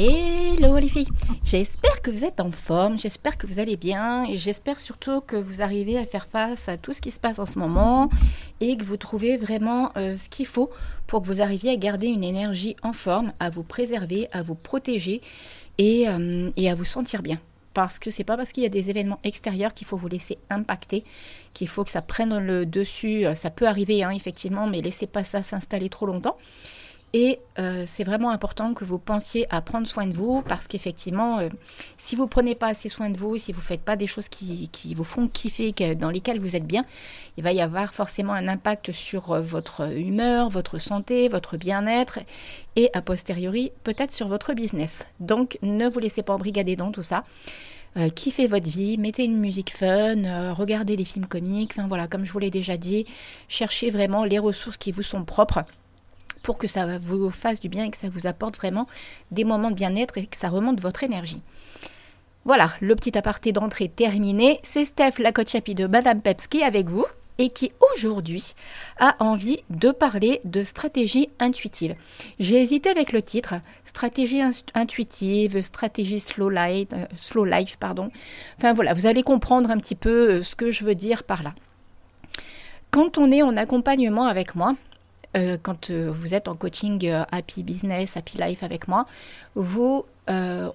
Hello 0.00 0.78
les 0.78 0.86
filles, 0.86 1.08
j'espère 1.42 2.00
que 2.02 2.12
vous 2.12 2.22
êtes 2.22 2.38
en 2.38 2.52
forme, 2.52 3.00
j'espère 3.00 3.36
que 3.36 3.48
vous 3.48 3.58
allez 3.58 3.76
bien 3.76 4.22
et 4.30 4.38
j'espère 4.38 4.78
surtout 4.78 5.20
que 5.20 5.34
vous 5.34 5.60
arrivez 5.60 5.98
à 5.98 6.06
faire 6.06 6.28
face 6.28 6.68
à 6.68 6.76
tout 6.76 6.92
ce 6.92 7.00
qui 7.00 7.10
se 7.10 7.18
passe 7.18 7.40
en 7.40 7.46
ce 7.46 7.58
moment 7.58 8.08
et 8.60 8.76
que 8.76 8.84
vous 8.84 8.96
trouvez 8.96 9.36
vraiment 9.36 9.90
euh, 9.96 10.16
ce 10.16 10.28
qu'il 10.28 10.46
faut 10.46 10.70
pour 11.08 11.22
que 11.22 11.26
vous 11.26 11.42
arriviez 11.42 11.72
à 11.72 11.76
garder 11.76 12.06
une 12.06 12.22
énergie 12.22 12.76
en 12.84 12.92
forme, 12.92 13.32
à 13.40 13.50
vous 13.50 13.64
préserver, 13.64 14.28
à 14.30 14.44
vous 14.44 14.54
protéger 14.54 15.20
et, 15.78 16.08
euh, 16.08 16.48
et 16.56 16.70
à 16.70 16.76
vous 16.76 16.84
sentir 16.84 17.20
bien. 17.20 17.40
Parce 17.74 17.98
que 17.98 18.12
c'est 18.12 18.22
pas 18.22 18.36
parce 18.36 18.52
qu'il 18.52 18.62
y 18.62 18.66
a 18.66 18.70
des 18.70 18.90
événements 18.90 19.18
extérieurs 19.24 19.74
qu'il 19.74 19.88
faut 19.88 19.96
vous 19.96 20.06
laisser 20.06 20.38
impacter, 20.48 21.02
qu'il 21.54 21.66
faut 21.66 21.82
que 21.82 21.90
ça 21.90 22.02
prenne 22.02 22.38
le 22.38 22.66
dessus. 22.66 23.24
Ça 23.34 23.50
peut 23.50 23.66
arriver, 23.66 24.04
hein, 24.04 24.10
effectivement, 24.10 24.68
mais 24.68 24.80
laissez 24.80 25.08
pas 25.08 25.24
ça 25.24 25.42
s'installer 25.42 25.88
trop 25.88 26.06
longtemps. 26.06 26.36
Et 27.14 27.38
euh, 27.58 27.84
c'est 27.86 28.04
vraiment 28.04 28.30
important 28.30 28.74
que 28.74 28.84
vous 28.84 28.98
pensiez 28.98 29.46
à 29.48 29.62
prendre 29.62 29.86
soin 29.86 30.06
de 30.06 30.12
vous 30.12 30.42
parce 30.42 30.66
qu'effectivement, 30.66 31.38
euh, 31.38 31.48
si 31.96 32.16
vous 32.16 32.24
ne 32.24 32.28
prenez 32.28 32.54
pas 32.54 32.68
assez 32.68 32.90
soin 32.90 33.08
de 33.08 33.16
vous, 33.16 33.38
si 33.38 33.52
vous 33.52 33.60
ne 33.60 33.64
faites 33.64 33.80
pas 33.80 33.96
des 33.96 34.06
choses 34.06 34.28
qui, 34.28 34.68
vous 34.94 35.04
font 35.04 35.26
kiffer, 35.26 35.72
dans 35.96 36.10
lesquelles 36.10 36.38
vous 36.38 36.54
êtes 36.54 36.66
bien, 36.66 36.84
il 37.38 37.44
va 37.44 37.52
y 37.52 37.62
avoir 37.62 37.94
forcément 37.94 38.34
un 38.34 38.46
impact 38.46 38.92
sur 38.92 39.32
euh, 39.32 39.40
votre 39.40 39.90
humeur, 39.96 40.50
votre 40.50 40.78
santé, 40.78 41.28
votre 41.28 41.56
bien-être 41.56 42.18
et 42.76 42.90
a 42.92 43.00
posteriori 43.00 43.72
peut-être 43.84 44.12
sur 44.12 44.28
votre 44.28 44.52
business. 44.52 45.06
Donc 45.18 45.58
ne 45.62 45.88
vous 45.88 46.00
laissez 46.00 46.22
pas 46.22 46.34
embrigader 46.34 46.76
dans 46.76 46.92
tout 46.92 47.02
ça. 47.02 47.24
kiffez 48.14 48.46
votre 48.46 48.68
vie, 48.68 48.98
mettez 48.98 49.24
une 49.24 49.38
musique 49.38 49.74
fun, 49.74 50.52
regardez 50.52 50.96
des 50.96 51.04
films 51.04 51.26
comiques, 51.26 51.72
enfin 51.72 51.88
voilà, 51.88 52.06
comme 52.06 52.24
je 52.24 52.32
vous 52.32 52.38
l'ai 52.38 52.50
déjà 52.50 52.76
dit, 52.76 53.06
cherchez 53.48 53.90
vraiment 53.90 54.24
les 54.24 54.38
ressources 54.38 54.76
qui 54.76 54.92
vous 54.92 55.02
sont 55.02 55.24
propres 55.24 55.64
pour 56.48 56.56
que 56.56 56.66
ça 56.66 56.96
vous 56.96 57.30
fasse 57.30 57.60
du 57.60 57.68
bien 57.68 57.84
et 57.84 57.90
que 57.90 57.98
ça 57.98 58.08
vous 58.08 58.26
apporte 58.26 58.56
vraiment 58.56 58.86
des 59.30 59.44
moments 59.44 59.70
de 59.70 59.74
bien-être 59.74 60.16
et 60.16 60.24
que 60.24 60.36
ça 60.38 60.48
remonte 60.48 60.80
votre 60.80 61.04
énergie. 61.04 61.42
Voilà, 62.46 62.70
le 62.80 62.96
petit 62.96 63.18
aparté 63.18 63.52
d'entrée 63.52 63.90
terminé. 63.90 64.58
C'est 64.62 64.86
Steph, 64.86 65.18
la 65.18 65.30
coach 65.30 65.54
happy 65.54 65.74
de 65.74 65.86
Madame 65.86 66.22
Peps, 66.22 66.46
qui 66.46 66.60
est 66.60 66.64
avec 66.64 66.88
vous 66.88 67.04
et 67.36 67.50
qui 67.50 67.70
aujourd'hui 67.92 68.54
a 68.98 69.14
envie 69.22 69.58
de 69.68 69.90
parler 69.90 70.40
de 70.44 70.62
stratégie 70.62 71.28
intuitive. 71.38 71.96
J'ai 72.40 72.62
hésité 72.62 72.88
avec 72.88 73.12
le 73.12 73.20
titre, 73.20 73.56
stratégie 73.84 74.40
intuitive, 74.72 75.60
stratégie 75.60 76.18
slow 76.18 76.48
life, 76.48 76.88
euh, 76.94 77.04
slow 77.20 77.44
life, 77.44 77.76
pardon. 77.76 78.10
Enfin 78.56 78.72
voilà, 78.72 78.94
vous 78.94 79.04
allez 79.04 79.22
comprendre 79.22 79.70
un 79.70 79.76
petit 79.76 79.96
peu 79.96 80.30
euh, 80.30 80.42
ce 80.42 80.56
que 80.56 80.70
je 80.70 80.82
veux 80.82 80.94
dire 80.94 81.24
par 81.24 81.42
là. 81.42 81.52
Quand 82.90 83.18
on 83.18 83.30
est 83.30 83.42
en 83.42 83.58
accompagnement 83.58 84.24
avec 84.24 84.54
moi, 84.54 84.76
euh, 85.36 85.58
quand 85.62 85.90
euh, 85.90 86.10
vous 86.10 86.34
êtes 86.34 86.48
en 86.48 86.54
coaching 86.54 87.06
euh, 87.06 87.22
Happy 87.30 87.62
Business, 87.62 88.16
Happy 88.16 88.38
Life 88.38 88.62
avec 88.62 88.88
moi, 88.88 89.06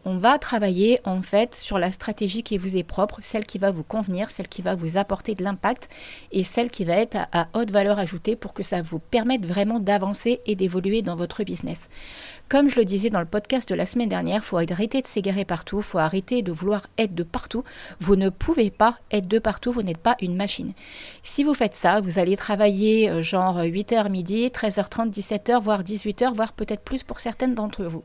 on 0.06 0.18
va 0.18 0.40
travailler 0.40 1.00
en 1.06 1.22
fait 1.22 1.54
sur 1.54 1.78
la 1.78 1.92
stratégie 1.92 2.42
qui 2.42 2.58
vous 2.58 2.76
est 2.76 2.84
propre, 2.84 3.20
celle 3.22 3.46
qui 3.46 3.60
va 3.60 3.72
vous 3.72 3.84
convenir, 3.84 4.32
celle 4.32 4.48
qui 4.48 4.64
va 4.64 4.76
vous 4.76 4.98
apporter 4.98 5.36
de 5.36 5.44
l'impact 5.44 5.90
et 6.32 6.44
celle 6.44 6.72
qui 6.72 6.86
va 6.86 6.96
être 6.96 7.18
à 7.32 7.48
haute 7.54 7.70
valeur 7.70 8.00
ajoutée 8.00 8.36
pour 8.36 8.54
que 8.54 8.64
ça 8.64 8.82
vous 8.82 8.98
permette 8.98 9.46
vraiment 9.46 9.80
d'avancer 9.80 10.42
et 10.48 10.56
d'évoluer 10.56 11.04
dans 11.04 11.16
votre 11.16 11.44
business. 11.44 11.88
Comme 12.50 12.70
je 12.70 12.80
le 12.80 12.86
disais 12.86 13.10
dans 13.10 13.20
le 13.20 13.26
podcast 13.26 13.68
de 13.70 13.76
la 13.76 13.86
semaine 13.86 14.10
dernière, 14.10 14.38
il 14.38 14.46
faut 14.46 14.58
arrêter 14.58 15.02
de 15.02 15.08
s'égarer 15.08 15.44
partout, 15.44 15.78
il 15.78 15.84
faut 15.84 15.98
arrêter 15.98 16.44
de 16.44 16.52
vouloir 16.52 16.88
être 16.98 17.16
de 17.16 17.24
partout. 17.24 17.64
Vous 18.00 18.16
ne 18.16 18.30
pouvez 18.30 18.70
pas 18.70 19.00
être 19.12 19.28
de 19.28 19.40
partout, 19.40 19.72
vous 19.72 19.82
n'êtes 19.82 19.98
pas 19.98 20.18
une 20.22 20.36
machine. 20.36 20.74
Si 21.24 21.44
vous 21.44 21.56
faites 21.56 21.74
ça, 21.74 22.00
vous 22.00 22.20
allez 22.20 22.38
travailler 22.38 23.10
euh, 23.10 23.22
genre 23.24 23.60
8h 23.60 24.10
midi, 24.10 24.48
13h30, 24.48 25.12
17h, 25.12 25.62
voire 25.62 25.84
18h, 25.84 26.36
voire 26.36 26.54
peut-être 26.54 26.84
plus 26.84 27.02
pour 27.02 27.20
certaines 27.20 27.56
d'entre 27.56 27.86
vous. 27.86 28.04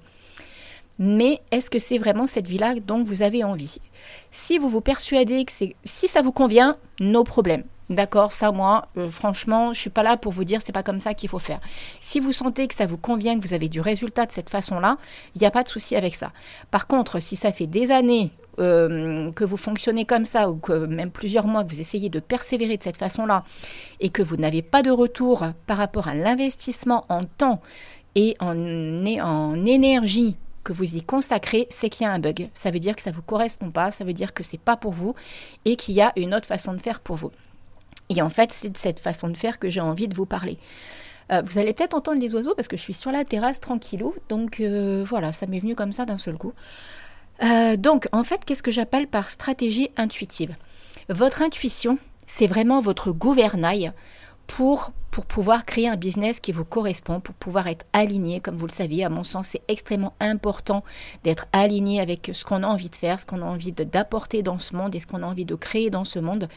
Mais 0.98 1.40
est-ce 1.50 1.70
que 1.70 1.78
c'est 1.78 1.98
vraiment 1.98 2.26
cette 2.26 2.48
vie-là 2.48 2.74
dont 2.76 3.04
vous 3.04 3.22
avez 3.22 3.44
envie? 3.44 3.78
Si 4.30 4.58
vous 4.58 4.68
vous 4.68 4.80
persuadez 4.80 5.44
que 5.44 5.52
c'est, 5.52 5.76
si 5.84 6.08
ça 6.08 6.22
vous 6.22 6.32
convient, 6.32 6.76
nos 7.00 7.22
problèmes. 7.22 7.64
D'accord, 7.90 8.32
ça 8.32 8.52
moi, 8.52 8.88
euh, 8.98 9.08
franchement, 9.08 9.72
je 9.72 9.80
suis 9.80 9.90
pas 9.90 10.02
là 10.02 10.18
pour 10.18 10.32
vous 10.32 10.44
dire 10.44 10.60
c'est 10.62 10.72
pas 10.72 10.82
comme 10.82 11.00
ça 11.00 11.14
qu'il 11.14 11.30
faut 11.30 11.38
faire. 11.38 11.60
Si 12.00 12.20
vous 12.20 12.34
sentez 12.34 12.68
que 12.68 12.74
ça 12.74 12.84
vous 12.84 12.98
convient, 12.98 13.38
que 13.38 13.46
vous 13.46 13.54
avez 13.54 13.70
du 13.70 13.80
résultat 13.80 14.26
de 14.26 14.32
cette 14.32 14.50
façon-là, 14.50 14.98
il 15.34 15.40
n'y 15.40 15.46
a 15.46 15.50
pas 15.50 15.62
de 15.62 15.68
souci 15.68 15.96
avec 15.96 16.14
ça. 16.14 16.32
Par 16.70 16.86
contre, 16.86 17.20
si 17.20 17.34
ça 17.34 17.50
fait 17.50 17.66
des 17.66 17.90
années 17.90 18.30
euh, 18.58 19.32
que 19.32 19.44
vous 19.44 19.56
fonctionnez 19.56 20.04
comme 20.04 20.26
ça, 20.26 20.50
ou 20.50 20.56
que 20.56 20.84
même 20.84 21.10
plusieurs 21.10 21.46
mois 21.46 21.64
que 21.64 21.70
vous 21.70 21.80
essayez 21.80 22.10
de 22.10 22.20
persévérer 22.20 22.76
de 22.76 22.82
cette 22.82 22.98
façon-là, 22.98 23.44
et 24.00 24.10
que 24.10 24.22
vous 24.22 24.36
n'avez 24.36 24.60
pas 24.62 24.82
de 24.82 24.90
retour 24.90 25.46
par 25.66 25.78
rapport 25.78 26.08
à 26.08 26.14
l'investissement 26.14 27.06
en 27.08 27.22
temps 27.22 27.62
et 28.16 28.36
en, 28.40 28.54
en 29.22 29.64
énergie 29.64 30.36
que 30.62 30.74
vous 30.74 30.96
y 30.96 31.02
consacrez, 31.02 31.68
c'est 31.70 31.88
qu'il 31.88 32.06
y 32.06 32.10
a 32.10 32.12
un 32.12 32.18
bug. 32.18 32.50
Ça 32.52 32.70
veut 32.70 32.80
dire 32.80 32.96
que 32.96 33.02
ça 33.02 33.10
ne 33.10 33.14
vous 33.14 33.22
correspond 33.22 33.70
pas, 33.70 33.90
ça 33.90 34.04
veut 34.04 34.12
dire 34.12 34.34
que 34.34 34.42
c'est 34.42 34.60
pas 34.60 34.76
pour 34.76 34.92
vous 34.92 35.14
et 35.64 35.76
qu'il 35.76 35.94
y 35.94 36.02
a 36.02 36.12
une 36.16 36.34
autre 36.34 36.46
façon 36.46 36.74
de 36.74 36.78
faire 36.78 37.00
pour 37.00 37.16
vous. 37.16 37.30
Et 38.08 38.22
en 38.22 38.28
fait, 38.28 38.52
c'est 38.52 38.70
de 38.70 38.76
cette 38.78 39.00
façon 39.00 39.28
de 39.28 39.36
faire 39.36 39.58
que 39.58 39.70
j'ai 39.70 39.80
envie 39.80 40.08
de 40.08 40.14
vous 40.14 40.26
parler. 40.26 40.58
Euh, 41.30 41.42
vous 41.44 41.58
allez 41.58 41.72
peut-être 41.72 41.94
entendre 41.94 42.20
les 42.20 42.34
oiseaux 42.34 42.54
parce 42.54 42.68
que 42.68 42.76
je 42.76 42.82
suis 42.82 42.94
sur 42.94 43.12
la 43.12 43.24
terrasse 43.24 43.60
tranquillou. 43.60 44.14
Donc 44.28 44.60
euh, 44.60 45.04
voilà, 45.06 45.32
ça 45.32 45.46
m'est 45.46 45.60
venu 45.60 45.74
comme 45.74 45.92
ça 45.92 46.04
d'un 46.04 46.18
seul 46.18 46.36
coup. 46.36 46.52
Euh, 47.42 47.76
donc 47.76 48.08
en 48.12 48.24
fait, 48.24 48.44
qu'est-ce 48.44 48.62
que 48.62 48.70
j'appelle 48.70 49.06
par 49.06 49.30
stratégie 49.30 49.90
intuitive? 49.96 50.54
Votre 51.08 51.42
intuition, 51.42 51.98
c'est 52.26 52.46
vraiment 52.46 52.80
votre 52.80 53.12
gouvernail 53.12 53.92
pour, 54.46 54.92
pour 55.10 55.26
pouvoir 55.26 55.64
créer 55.64 55.88
un 55.88 55.96
business 55.96 56.40
qui 56.40 56.52
vous 56.52 56.64
correspond, 56.64 57.20
pour 57.20 57.34
pouvoir 57.34 57.66
être 57.68 57.84
aligné. 57.92 58.40
Comme 58.40 58.56
vous 58.56 58.66
le 58.66 58.72
savez, 58.72 59.04
à 59.04 59.10
mon 59.10 59.24
sens, 59.24 59.48
c'est 59.48 59.62
extrêmement 59.68 60.14
important 60.20 60.82
d'être 61.22 61.46
aligné 61.52 62.00
avec 62.00 62.30
ce 62.32 62.44
qu'on 62.44 62.62
a 62.62 62.66
envie 62.66 62.90
de 62.90 62.96
faire, 62.96 63.20
ce 63.20 63.26
qu'on 63.26 63.42
a 63.42 63.46
envie 63.46 63.72
d'apporter 63.72 64.42
dans 64.42 64.58
ce 64.58 64.74
monde 64.74 64.94
et 64.94 65.00
ce 65.00 65.06
qu'on 65.06 65.22
a 65.22 65.26
envie 65.26 65.44
de 65.44 65.54
créer 65.54 65.90
dans 65.90 66.04
ce 66.04 66.18
monde 66.18 66.48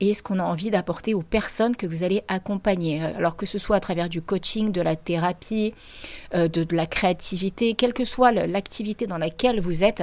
et 0.00 0.14
ce 0.14 0.22
qu'on 0.22 0.38
a 0.38 0.44
envie 0.44 0.70
d'apporter 0.70 1.14
aux 1.14 1.22
personnes 1.22 1.76
que 1.76 1.86
vous 1.86 2.02
allez 2.02 2.22
accompagner. 2.28 3.02
Alors 3.02 3.36
que 3.36 3.46
ce 3.46 3.58
soit 3.58 3.76
à 3.76 3.80
travers 3.80 4.08
du 4.08 4.22
coaching, 4.22 4.72
de 4.72 4.80
la 4.80 4.96
thérapie, 4.96 5.74
euh, 6.34 6.48
de 6.48 6.66
la 6.74 6.86
créativité, 6.86 7.74
quelle 7.74 7.92
que 7.92 8.04
soit 8.04 8.32
l'activité 8.32 9.06
dans 9.06 9.18
laquelle 9.18 9.60
vous 9.60 9.82
êtes, 9.84 10.02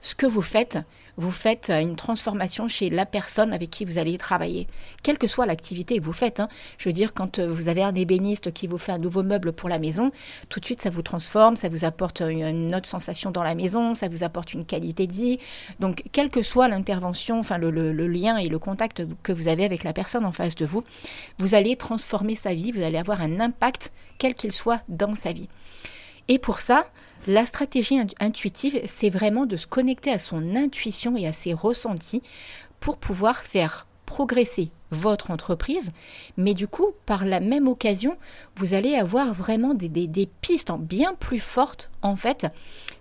ce 0.00 0.14
que 0.14 0.26
vous 0.26 0.42
faites, 0.42 0.78
vous 1.18 1.32
faites 1.32 1.70
une 1.70 1.96
transformation 1.96 2.68
chez 2.68 2.90
la 2.90 3.04
personne 3.04 3.52
avec 3.52 3.70
qui 3.70 3.84
vous 3.84 3.98
allez 3.98 4.16
travailler, 4.18 4.68
quelle 5.02 5.18
que 5.18 5.26
soit 5.26 5.46
l'activité 5.46 5.98
que 5.98 6.04
vous 6.04 6.12
faites. 6.12 6.38
Hein. 6.38 6.48
Je 6.78 6.88
veux 6.88 6.92
dire, 6.92 7.12
quand 7.12 7.40
euh, 7.40 7.48
vous 7.48 7.68
avez 7.68 7.82
un 7.82 7.94
ébéniste 7.94 8.52
qui 8.52 8.68
vous 8.68 8.78
fait 8.78 8.92
un 8.92 8.98
nouveau 8.98 9.24
meuble 9.24 9.52
pour 9.52 9.68
la 9.68 9.80
maison, 9.80 10.12
tout 10.48 10.60
de 10.60 10.64
suite, 10.64 10.80
ça 10.80 10.90
vous 10.90 11.02
transforme, 11.02 11.56
ça 11.56 11.68
vous 11.68 11.84
apporte 11.84 12.20
une 12.20 12.72
autre 12.72 12.86
sensation 12.86 13.32
dans 13.32 13.42
la 13.42 13.56
maison, 13.56 13.96
ça 13.96 14.06
vous 14.06 14.22
apporte 14.22 14.54
une 14.54 14.64
qualité 14.64 15.08
de 15.08 15.12
vie. 15.12 15.38
Donc, 15.80 16.04
quelle 16.12 16.30
que 16.30 16.42
soit 16.42 16.68
l'intervention, 16.68 17.40
enfin 17.40 17.58
le 17.58 17.70
lien 18.06 18.36
et 18.36 18.48
le 18.48 18.60
contact 18.60 19.02
que 19.24 19.32
vous 19.32 19.48
avez 19.48 19.64
avec 19.64 19.82
la 19.82 19.92
personne 19.92 20.24
en 20.24 20.32
face 20.32 20.54
de 20.54 20.66
vous, 20.66 20.84
vous 21.38 21.54
allez 21.54 21.74
transformer 21.74 22.36
sa 22.36 22.54
vie, 22.54 22.70
vous 22.70 22.82
allez 22.82 22.96
avoir 22.98 23.20
un 23.20 23.40
impact, 23.40 23.92
quel 24.18 24.34
qu'il 24.34 24.52
soit, 24.52 24.82
dans 24.88 25.14
sa 25.14 25.32
vie. 25.32 25.48
Et 26.28 26.38
pour 26.38 26.60
ça, 26.60 26.86
la 27.26 27.46
stratégie 27.46 27.98
intuitive, 28.20 28.80
c'est 28.86 29.10
vraiment 29.10 29.46
de 29.46 29.56
se 29.56 29.66
connecter 29.66 30.10
à 30.10 30.18
son 30.18 30.56
intuition 30.56 31.16
et 31.16 31.26
à 31.26 31.32
ses 31.32 31.52
ressentis 31.52 32.22
pour 32.80 32.96
pouvoir 32.96 33.42
faire 33.42 33.86
progresser 34.06 34.70
votre 34.90 35.30
entreprise, 35.30 35.90
mais 36.38 36.54
du 36.54 36.66
coup, 36.66 36.92
par 37.04 37.26
la 37.26 37.40
même 37.40 37.68
occasion, 37.68 38.16
vous 38.56 38.72
allez 38.72 38.94
avoir 38.94 39.34
vraiment 39.34 39.74
des, 39.74 40.28
pistes 40.40 40.72
bien 40.78 41.14
plus 41.14 41.40
fortes, 41.40 41.90
en 42.00 42.16
fait, 42.16 42.46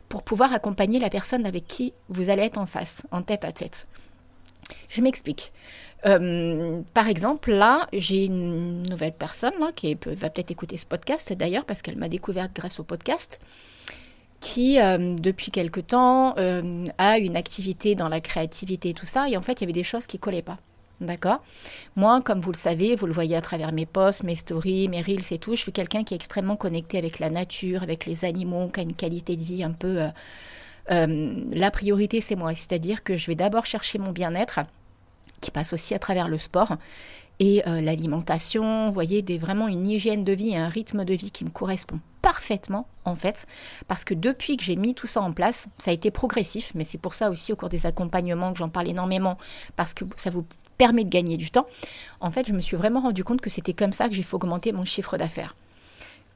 pour 0.10 0.24
pouvoir 0.24 0.52
accompagner 0.52 1.00
la 1.00 1.10
personne 1.10 1.46
avec 1.46 1.66
qui 1.66 1.94
vous 2.10 2.30
allez 2.30 2.44
être 2.44 2.58
en 2.58 2.66
face, 2.66 3.04
en 3.12 3.22
tête 3.22 3.46
à 3.46 3.54
tête. 3.54 3.88
Je 4.90 5.02
m'explique. 5.02 5.54
Euh, 6.06 6.82
par 6.94 7.08
exemple, 7.08 7.52
là, 7.52 7.88
j'ai 7.94 8.26
une 8.26 8.84
nouvelle 8.84 9.14
personne 9.14 9.54
qui 9.76 9.98
va 10.06 10.30
peut-être 10.30 10.52
écouter 10.52 10.78
ce 10.78 10.86
podcast 10.86 11.32
d'ailleurs, 11.32 11.64
parce 11.64 11.82
qu'elle 11.82 11.98
m'a 11.98 12.10
découverte 12.10 12.52
grâce 12.54 12.82
au 12.82 12.84
podcast 12.84 13.40
qui, 14.40 14.80
euh, 14.80 15.16
depuis 15.16 15.52
quelque 15.52 15.80
temps, 15.80 16.36
euh, 16.38 16.86
a 16.98 17.18
une 17.18 17.36
activité 17.36 17.96
dans 17.96 18.10
la 18.10 18.22
créativité 18.22 18.90
et 18.90 18.94
tout 18.94 19.06
ça. 19.06 19.30
Et 19.30 19.38
en 19.38 19.42
fait, 19.42 19.54
il 19.54 19.62
y 19.62 19.64
avait 19.66 19.74
des 19.74 19.84
choses 19.84 20.06
qui 20.06 20.20
collaient 20.20 20.42
pas. 20.42 20.58
D'accord? 21.00 21.44
Moi, 21.96 22.22
comme 22.22 22.40
vous 22.40 22.52
le 22.52 22.58
savez, 22.58 22.96
vous 22.96 23.06
le 23.06 23.14
voyez 23.14 23.36
à 23.36 23.42
travers 23.42 23.72
mes 23.72 23.86
posts, 23.86 24.24
mes 24.24 24.36
stories, 24.36 24.88
mes 24.88 25.02
reels 25.02 25.32
et 25.32 25.38
tout, 25.38 25.56
je 25.56 25.62
suis 25.62 25.72
quelqu'un 25.72 26.04
qui 26.04 26.14
est 26.14 26.18
extrêmement 26.18 26.56
connecté 26.56 26.98
avec 26.98 27.20
la 27.20 27.30
nature, 27.30 27.84
avec 27.84 28.06
les 28.06 28.26
animaux, 28.26 28.70
qui 28.74 28.80
a 28.80 28.84
une 28.84 28.96
qualité 28.96 29.36
de 29.36 29.44
vie 29.44 29.64
un 29.64 29.72
peu... 29.72 30.08
Euh, 30.90 31.44
la 31.52 31.70
priorité, 31.70 32.22
c'est 32.22 32.36
moi. 32.36 32.56
C'est-à-dire 32.56 33.04
que 33.04 33.16
je 33.16 33.28
vais 33.28 33.36
d'abord 33.36 33.66
chercher 33.66 34.00
mon 34.00 34.12
bien-être, 34.12 34.62
qui 35.42 35.52
passe 35.52 35.74
aussi 35.74 35.94
à 35.94 36.00
travers 36.00 36.28
le 36.28 36.40
sport 36.40 36.78
et 37.40 37.62
l'alimentation, 37.68 38.88
vous 38.88 38.94
voyez, 38.94 39.24
vraiment 39.38 39.68
une 39.68 39.86
hygiène 39.86 40.24
de 40.24 40.34
vie 40.34 40.54
et 40.54 40.58
un 40.58 40.70
rythme 40.70 41.06
de 41.06 41.14
vie 41.14 41.30
qui 41.30 41.46
me 41.46 41.52
correspond 41.52 42.00
parfaitement 42.28 42.90
en 43.06 43.16
fait, 43.16 43.48
parce 43.88 44.04
que 44.04 44.14
depuis 44.14 44.58
que 44.58 44.64
j'ai 44.64 44.76
mis 44.76 44.94
tout 44.94 45.08
ça 45.08 45.22
en 45.22 45.32
place, 45.32 45.70
ça 45.78 45.92
a 45.92 45.94
été 45.94 46.12
progressif, 46.12 46.74
mais 46.76 46.84
c'est 46.84 46.98
pour 46.98 47.14
ça 47.14 47.30
aussi 47.30 47.54
au 47.54 47.56
cours 47.56 47.70
des 47.70 47.86
accompagnements 47.86 48.52
que 48.52 48.60
j'en 48.60 48.68
parle 48.68 48.90
énormément, 48.90 49.38
parce 49.78 49.94
que 49.94 50.04
ça 50.18 50.30
vous 50.30 50.46
permet 50.78 51.06
de 51.06 51.10
gagner 51.10 51.38
du 51.38 51.50
temps. 51.50 51.68
En 52.20 52.30
fait, 52.30 52.46
je 52.46 52.52
me 52.52 52.60
suis 52.60 52.76
vraiment 52.76 53.00
rendu 53.00 53.24
compte 53.24 53.40
que 53.40 53.50
c'était 53.50 53.72
comme 53.72 53.94
ça 53.94 54.10
que 54.10 54.14
j'ai 54.14 54.24
fait 54.24 54.34
augmenter 54.34 54.74
mon 54.74 54.84
chiffre 54.84 55.16
d'affaires. 55.16 55.56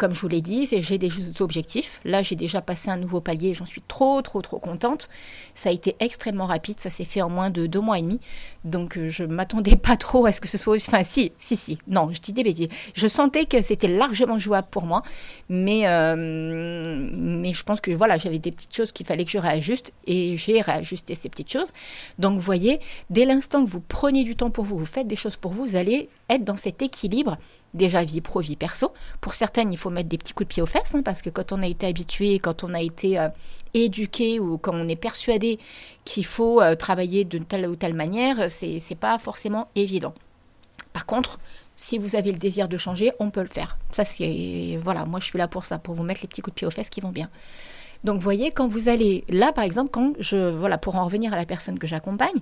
Comme 0.02 0.16
je 0.16 0.22
vous 0.22 0.30
l'ai 0.30 0.42
dit, 0.42 0.68
j'ai 0.68 0.98
des 0.98 1.12
objectifs. 1.42 2.02
Là, 2.06 2.24
j'ai 2.24 2.36
déjà 2.36 2.60
passé 2.60 2.90
un 2.90 2.98
nouveau 2.98 3.22
palier, 3.22 3.54
j'en 3.54 3.68
suis 3.68 3.84
trop, 3.88 4.24
trop, 4.24 4.42
trop 4.42 4.58
contente. 4.58 5.10
Ça 5.54 5.70
a 5.70 5.72
été 5.72 5.96
extrêmement 6.00 6.48
rapide, 6.48 6.80
ça 6.80 6.90
s'est 6.90 7.06
fait 7.06 7.22
en 7.22 7.30
moins 7.30 7.52
de 7.52 7.68
deux 7.68 7.82
mois 7.82 8.00
et 8.00 8.02
demi. 8.02 8.20
Donc, 8.66 8.98
euh, 8.98 9.10
je 9.10 9.24
m'attendais 9.24 9.76
pas 9.76 9.98
trop 9.98 10.26
à 10.26 10.32
ce 10.32 10.42
que 10.42 10.48
ce 10.48 10.58
soit. 10.58 10.78
Enfin, 10.78 11.04
si, 11.04 11.34
si, 11.38 11.56
si. 11.56 11.78
Non, 11.88 12.10
je 12.12 12.20
dis 12.20 12.34
des 12.34 12.44
bêtises. 12.44 12.70
Je 12.96 13.08
sentais 13.08 13.46
que 13.46 13.62
c'était 13.62 13.88
largement 13.88 14.40
jouable 14.40 14.70
pour 14.72 14.88
moi, 14.88 15.04
mais, 15.50 15.88
euh, 15.88 16.16
mais 16.18 17.54
je 17.54 17.62
pense 17.62 17.80
que 17.80 17.92
voilà, 17.92 18.18
j'avais 18.18 18.40
des 18.40 18.52
petites 18.52 18.76
choses 18.76 18.92
qu'il 18.92 19.06
fallait 19.06 19.24
que 19.24 19.30
je 19.32 19.38
réajuste 19.38 19.94
et 20.08 20.36
j'ai 20.36 20.62
réajusté 20.62 21.14
ces 21.14 21.30
petites 21.30 21.52
choses. 21.52 21.72
Donc, 22.18 22.34
vous 22.34 22.42
voyez, 22.42 22.80
dès 23.12 23.26
l'instant 23.26 23.64
que 23.64 23.70
vous 23.70 23.82
prenez 23.82 24.24
du 24.24 24.36
temps 24.36 24.50
pour 24.50 24.66
vous, 24.66 24.80
vous 24.80 24.86
faites 24.86 25.06
des 25.06 25.16
choses 25.16 25.36
pour 25.36 25.52
vous, 25.52 25.64
vous 25.64 25.76
allez 25.76 26.10
être 26.28 26.44
dans 26.44 26.58
cet 26.58 26.82
équilibre 26.82 27.38
déjà 27.74 28.04
vie 28.04 28.22
pro, 28.22 28.40
vie 28.40 28.56
perso. 28.56 28.94
Pour 29.20 29.34
certaines, 29.34 29.72
il 29.72 29.78
faut 29.78 29.90
mettre 29.90 30.10
des 30.10 30.18
petits 30.18 30.34
coups 30.34 30.48
de 30.48 30.54
pied 30.54 30.64
aux 30.64 30.68
fesses, 30.68 30.94
hein, 30.94 31.02
parce 31.04 31.22
que 31.22 31.30
quand 31.30 31.52
on 31.52 31.62
a 31.62 31.68
été 31.68 31.88
habitué, 31.88 32.40
quand 32.40 32.64
on 32.64 32.74
a 32.74 32.82
été 32.82 33.20
euh, 33.20 33.30
éduqué 33.74 34.40
ou 34.40 34.58
quand 34.58 34.74
on 34.74 34.88
est 34.88 34.96
persuadé 34.96 35.60
qu'il 36.06 36.26
faut 36.26 36.62
euh, 36.62 36.76
travailler 36.76 37.26
de 37.26 37.38
telle 37.40 37.68
ou 37.68 37.76
telle 37.76 37.94
manière, 37.94 38.52
c'est 38.52 38.98
pas 39.00 39.18
forcément 39.18 39.70
évident. 39.76 40.14
Par 40.94 41.06
contre, 41.06 41.40
si 41.76 41.98
vous 41.98 42.16
avez 42.16 42.32
le 42.32 42.38
désir 42.38 42.68
de 42.68 42.78
changer, 42.78 43.12
on 43.20 43.30
peut 43.30 43.42
le 43.42 43.48
faire. 43.48 43.78
Ça, 43.92 44.06
c'est. 44.06 44.80
Voilà, 44.84 45.06
moi, 45.06 45.20
je 45.20 45.26
suis 45.26 45.38
là 45.38 45.48
pour 45.48 45.66
ça, 45.66 45.80
pour 45.80 45.96
vous 45.96 46.04
mettre 46.04 46.22
les 46.22 46.28
petits 46.28 46.42
coups 46.42 46.54
de 46.54 46.60
pied 46.60 46.68
aux 46.68 46.72
fesses 46.72 46.90
qui 46.90 47.02
vont 47.02 47.10
bien. 47.10 47.30
Donc, 48.04 48.16
vous 48.16 48.22
voyez, 48.22 48.52
quand 48.52 48.68
vous 48.68 48.90
allez. 48.90 49.24
Là, 49.30 49.52
par 49.52 49.64
exemple, 49.64 49.90
quand 49.92 50.14
je. 50.20 50.52
Voilà, 50.52 50.78
pour 50.78 50.96
en 50.96 51.06
revenir 51.06 51.34
à 51.34 51.38
la 51.38 51.46
personne 51.46 51.80
que 51.80 51.88
j'accompagne, 51.88 52.40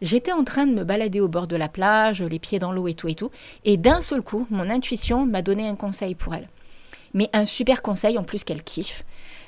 J'étais 0.00 0.32
en 0.32 0.44
train 0.44 0.66
de 0.66 0.74
me 0.74 0.84
balader 0.84 1.20
au 1.20 1.28
bord 1.28 1.46
de 1.46 1.56
la 1.56 1.68
plage, 1.68 2.22
les 2.22 2.38
pieds 2.38 2.58
dans 2.58 2.72
l'eau 2.72 2.88
et 2.88 2.94
tout 2.94 3.08
et 3.08 3.14
tout, 3.14 3.30
et 3.64 3.76
d'un 3.76 4.00
seul 4.00 4.22
coup, 4.22 4.46
mon 4.50 4.70
intuition 4.70 5.26
m'a 5.26 5.42
donné 5.42 5.68
un 5.68 5.74
conseil 5.74 6.14
pour 6.14 6.34
elle. 6.34 6.48
Mais 7.14 7.30
un 7.32 7.46
super 7.46 7.82
conseil 7.82 8.18
en 8.18 8.22
plus 8.22 8.44
qu'elle 8.44 8.62
kiffe. 8.62 9.04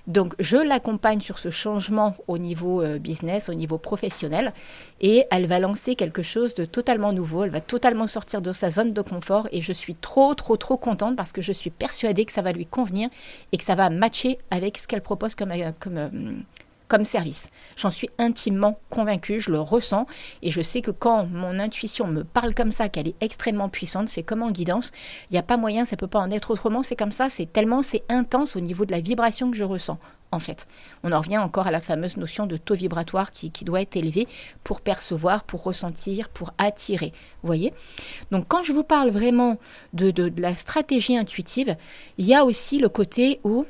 Donc 0.07 0.35
je 0.41 0.57
l'accompagne 0.57 1.21
sur 1.21 1.39
ce 1.39 1.51
changement 1.51 2.17
au 2.27 2.39
niveau 2.39 2.83
euh, 2.83 2.99
business, 2.99 3.49
au 3.49 3.55
niveau 3.55 3.79
professionnel, 3.79 4.53
et 5.01 5.25
elle 5.31 5.47
va 5.47 5.59
lancer 5.59 5.95
quelque 5.95 6.23
chose 6.23 6.55
de 6.55 6.65
totalement 6.65 7.13
nouveau, 7.13 7.45
elle 7.45 7.51
va 7.51 7.61
totalement 7.61 8.07
sortir 8.07 8.41
de 8.43 8.53
sa 8.53 8.71
zone 8.71 8.93
de 8.93 9.03
confort, 9.03 9.47
et 9.53 9.63
je 9.63 9.73
suis 9.73 9.95
trop, 9.95 10.35
trop, 10.35 10.57
trop 10.57 10.77
contente 10.77 11.17
parce 11.17 11.33
que 11.33 11.43
je 11.43 11.53
suis 11.53 11.71
persuadée 11.71 12.25
que 12.25 12.33
ça 12.33 12.43
va 12.43 12.53
lui 12.53 12.67
convenir 12.67 13.09
et 13.53 13.57
que 13.57 13.65
ça 13.65 13.75
va 13.75 13.91
matcher 13.91 14.39
avec 14.51 14.79
ce 14.79 14.89
qu'elle 14.89 15.03
propose 15.03 15.35
comme, 15.35 15.53
euh, 15.53 15.73
comme, 15.79 15.99
euh, 15.99 16.09
comme 16.91 17.05
service. 17.05 17.49
J'en 17.77 17.91
suis 17.91 18.11
intimement 18.19 18.81
convaincue, 18.91 19.41
je 19.41 19.53
le 19.53 19.61
ressens 19.61 20.07
et 20.43 20.51
je 20.51 20.61
sais 20.61 20.83
que 20.83 20.91
quand 20.91 21.25
mon 21.27 21.61
intuition 21.61 22.09
me 22.09 22.25
parle 22.25 22.53
comme 22.53 22.73
ça, 22.73 22.89
qu'elle 22.89 23.07
est 23.07 23.23
extrêmement 23.23 23.69
puissante, 23.69 24.11
fait 24.11 24.25
comme 24.25 24.43
en 24.43 24.51
guidance, 24.51 24.91
il 25.31 25.35
n'y 25.35 25.39
a 25.39 25.43
pas 25.45 25.57
moyen, 25.57 25.85
ça 25.85 25.97
peut 25.97 26.09
pas 26.09 26.19
en 26.19 26.33
être 26.33 26.51
autrement, 26.51 26.83
c'est 26.83 26.97
comme 26.97 27.13
ça, 27.13 27.31
c'est 27.31 27.51
tellement, 27.51 27.85
c'est 27.85 28.03
intense 28.09 28.57
au 28.57 28.61
niveau 28.61 28.85
de 28.85 28.91
la 28.91 29.01
vibration 29.01 29.53
que 29.53 29.57
je 29.57 29.65
ressens. 29.65 29.99
En 30.33 30.41
fait, 30.41 30.67
on 31.03 31.13
en 31.13 31.21
revient 31.21 31.39
encore 31.39 31.67
à 31.67 31.71
la 31.71 31.81
fameuse 31.81 32.17
notion 32.17 32.47
de 32.47 32.57
taux 32.57 32.75
vibratoire 32.75 33.33
qui, 33.33 33.51
doit 33.65 33.81
être 33.81 33.97
élevé 33.97 34.29
pour 34.63 34.81
percevoir, 34.81 35.45
pour 35.45 35.63
ressentir, 35.63 36.29
pour 36.29 36.53
attirer. 36.59 37.13
Voyez? 37.43 37.73
Donc, 38.31 38.47
quand 38.47 38.63
je 38.63 38.73
vous 38.73 38.85
parle 38.85 39.11
vraiment 39.11 39.59
de, 39.93 40.11
de 40.11 40.33
la 40.41 40.55
stratégie 40.55 41.17
intuitive, 41.17 41.77
il 42.19 42.27
y 42.27 42.35
a 42.35 42.45
aussi 42.45 42.79
le 42.79 42.89
côté 42.89 43.41
où 43.43 43.67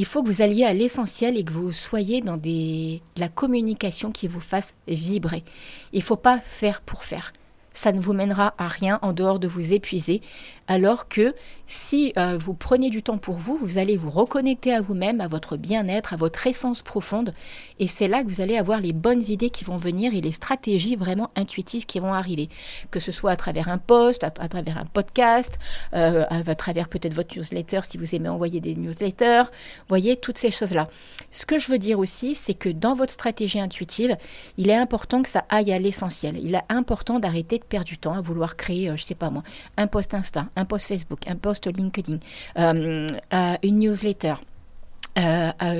il 0.00 0.06
faut 0.06 0.22
que 0.22 0.28
vous 0.30 0.40
alliez 0.40 0.64
à 0.64 0.72
l'essentiel 0.72 1.36
et 1.36 1.44
que 1.44 1.52
vous 1.52 1.72
soyez 1.72 2.22
dans 2.22 2.38
de 2.38 2.98
la 3.18 3.28
communication 3.28 4.10
qui 4.12 4.28
vous 4.28 4.40
fasse 4.40 4.72
vibrer. 4.88 5.44
Il 5.92 5.98
ne 5.98 6.04
faut 6.04 6.16
pas 6.16 6.38
faire 6.38 6.80
pour 6.80 7.04
faire 7.04 7.34
ça 7.72 7.92
ne 7.92 8.00
vous 8.00 8.12
mènera 8.12 8.54
à 8.58 8.68
rien 8.68 8.98
en 9.02 9.12
dehors 9.12 9.38
de 9.38 9.48
vous 9.48 9.72
épuiser. 9.72 10.22
Alors 10.70 11.08
que 11.08 11.34
si 11.66 12.12
euh, 12.16 12.38
vous 12.38 12.54
prenez 12.54 12.90
du 12.90 13.02
temps 13.02 13.18
pour 13.18 13.34
vous, 13.34 13.58
vous 13.60 13.78
allez 13.78 13.96
vous 13.96 14.08
reconnecter 14.08 14.72
à 14.72 14.80
vous-même, 14.80 15.20
à 15.20 15.26
votre 15.26 15.56
bien-être, 15.56 16.12
à 16.12 16.16
votre 16.16 16.46
essence 16.46 16.82
profonde. 16.82 17.34
Et 17.80 17.88
c'est 17.88 18.06
là 18.06 18.22
que 18.22 18.28
vous 18.28 18.40
allez 18.40 18.56
avoir 18.56 18.78
les 18.78 18.92
bonnes 18.92 19.22
idées 19.22 19.50
qui 19.50 19.64
vont 19.64 19.76
venir 19.76 20.14
et 20.14 20.20
les 20.20 20.30
stratégies 20.30 20.94
vraiment 20.94 21.30
intuitives 21.34 21.86
qui 21.86 21.98
vont 21.98 22.14
arriver. 22.14 22.48
Que 22.92 23.00
ce 23.00 23.10
soit 23.10 23.32
à 23.32 23.36
travers 23.36 23.68
un 23.68 23.78
post, 23.78 24.22
à, 24.22 24.30
travers 24.30 24.78
un 24.78 24.84
podcast, 24.84 25.58
euh, 25.94 26.24
à, 26.30 26.54
travers 26.54 26.88
peut-être 26.88 27.14
votre 27.14 27.36
newsletter 27.36 27.80
si 27.82 27.98
vous 27.98 28.14
aimez 28.14 28.28
envoyer 28.28 28.60
des 28.60 28.76
newsletters. 28.76 29.44
Voyez, 29.88 30.14
toutes 30.14 30.38
ces 30.38 30.52
choses-là. 30.52 30.88
Ce 31.32 31.46
que 31.46 31.58
je 31.58 31.66
veux 31.66 31.78
dire 31.78 31.98
aussi, 31.98 32.36
c'est 32.36 32.54
que 32.54 32.68
dans 32.68 32.94
votre 32.94 33.12
stratégie 33.12 33.58
intuitive, 33.58 34.16
il 34.56 34.70
est 34.70 34.76
important 34.76 35.22
que 35.22 35.28
ça 35.28 35.44
aille 35.48 35.72
à 35.72 35.80
l'essentiel. 35.80 36.38
Il 36.40 36.54
est 36.54 36.62
important 36.68 37.18
d'arrêter 37.18 37.58
de 37.58 37.64
perdre 37.64 37.86
du 37.86 37.98
temps 37.98 38.14
à 38.14 38.20
vouloir 38.20 38.56
créer, 38.56 38.86
je 38.86 38.92
euh, 38.92 38.96
je 38.96 39.04
sais 39.04 39.14
pas 39.14 39.30
moi, 39.30 39.42
un 39.76 39.86
post 39.86 40.14
Insta, 40.14 40.46
un 40.60 40.64
post 40.64 40.86
Facebook, 40.86 41.26
un 41.26 41.36
post 41.36 41.66
LinkedIn, 41.66 42.18
euh, 42.58 43.08
euh, 43.32 43.54
une 43.62 43.78
newsletter. 43.78 44.34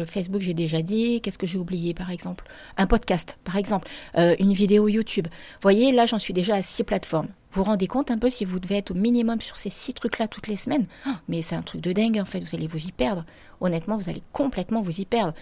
Facebook, 0.06 0.42
j'ai 0.42 0.52
déjà 0.52 0.82
dit. 0.82 1.22
Qu'est-ce 1.22 1.38
que 1.38 1.46
j'ai 1.46 1.56
oublié, 1.56 1.94
par 1.94 2.10
exemple? 2.10 2.44
Un 2.76 2.86
podcast, 2.86 3.38
par 3.44 3.56
exemple. 3.56 3.88
une 4.14 4.52
vidéo 4.52 4.86
YouTube. 4.88 5.28
Vous 5.28 5.62
voyez, 5.62 5.92
là, 5.92 6.04
j'en 6.04 6.18
suis 6.18 6.34
déjà 6.34 6.56
à 6.56 6.62
six 6.62 6.84
plateformes. 6.84 7.28
Vous 7.52 7.62
vous 7.62 7.64
rendez 7.64 7.86
compte 7.86 8.10
un 8.10 8.18
peu 8.18 8.28
si 8.28 8.44
vous 8.44 8.60
devez 8.60 8.76
être 8.76 8.90
au 8.90 8.94
minimum 8.94 9.40
sur 9.40 9.56
ces 9.56 9.70
six 9.70 9.94
trucs-là 9.94 10.28
toutes 10.28 10.46
les 10.46 10.56
semaines? 10.56 10.86
Oh, 11.06 11.10
Mais 11.28 11.40
c'est 11.40 11.54
un 11.54 11.62
truc 11.62 11.80
de 11.80 11.92
dingue, 11.92 12.18
en 12.20 12.26
fait. 12.26 12.40
Vous 12.40 12.54
allez 12.54 12.66
vous 12.66 12.84
y 12.84 12.92
perdre. 12.92 13.24
Honnêtement, 13.62 13.96
vous 13.96 14.10
allez 14.10 14.22
complètement 14.32 14.82
vous 14.82 15.00
y 15.00 15.06
perdre. 15.06 15.32